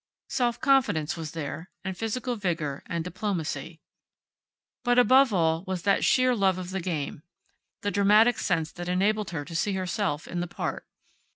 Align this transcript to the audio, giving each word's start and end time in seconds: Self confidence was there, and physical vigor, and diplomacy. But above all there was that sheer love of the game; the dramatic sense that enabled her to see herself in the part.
Self 0.29 0.59
confidence 0.59 1.15
was 1.15 1.33
there, 1.33 1.69
and 1.83 1.95
physical 1.95 2.35
vigor, 2.35 2.81
and 2.87 3.03
diplomacy. 3.03 3.81
But 4.83 4.97
above 4.97 5.31
all 5.31 5.59
there 5.59 5.65
was 5.67 5.83
that 5.83 6.03
sheer 6.03 6.35
love 6.35 6.57
of 6.57 6.71
the 6.71 6.81
game; 6.81 7.21
the 7.81 7.91
dramatic 7.91 8.39
sense 8.39 8.71
that 8.71 8.89
enabled 8.89 9.29
her 9.29 9.45
to 9.45 9.55
see 9.55 9.73
herself 9.73 10.27
in 10.27 10.39
the 10.39 10.47
part. 10.47 10.87